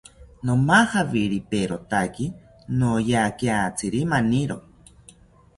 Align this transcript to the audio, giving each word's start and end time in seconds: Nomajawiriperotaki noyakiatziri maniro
Nomajawiriperotaki 0.49 2.25
noyakiatziri 2.79 4.01
maniro 4.15 4.57